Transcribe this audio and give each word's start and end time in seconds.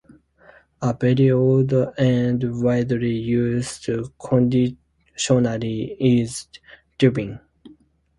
A 0.81 0.97
very 0.99 1.29
old 1.29 1.73
and 1.73 2.59
widely 2.63 3.13
used 3.13 3.87
conditioner 4.17 5.59
is 5.61 6.47
dubbin. 6.97 7.39